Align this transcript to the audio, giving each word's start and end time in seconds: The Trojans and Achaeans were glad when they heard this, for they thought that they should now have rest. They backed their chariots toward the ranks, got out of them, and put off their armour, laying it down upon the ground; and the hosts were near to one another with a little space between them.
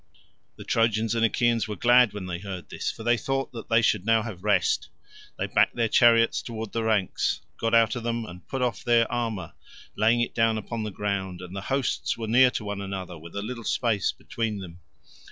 The 0.55 0.63
Trojans 0.63 1.13
and 1.13 1.23
Achaeans 1.23 1.67
were 1.67 1.75
glad 1.75 2.11
when 2.11 2.25
they 2.25 2.39
heard 2.39 2.71
this, 2.71 2.89
for 2.89 3.03
they 3.03 3.17
thought 3.17 3.51
that 3.51 3.69
they 3.69 3.83
should 3.83 4.03
now 4.03 4.23
have 4.23 4.43
rest. 4.43 4.89
They 5.37 5.45
backed 5.45 5.75
their 5.75 5.87
chariots 5.89 6.41
toward 6.41 6.71
the 6.71 6.83
ranks, 6.83 7.41
got 7.59 7.75
out 7.75 7.95
of 7.95 8.01
them, 8.01 8.25
and 8.25 8.47
put 8.47 8.63
off 8.63 8.83
their 8.83 9.05
armour, 9.11 9.53
laying 9.95 10.21
it 10.21 10.33
down 10.33 10.57
upon 10.57 10.81
the 10.81 10.89
ground; 10.89 11.39
and 11.39 11.55
the 11.55 11.61
hosts 11.69 12.17
were 12.17 12.27
near 12.27 12.49
to 12.49 12.65
one 12.65 12.81
another 12.81 13.15
with 13.19 13.35
a 13.35 13.43
little 13.43 13.63
space 13.63 14.11
between 14.11 14.57
them. 14.57 14.79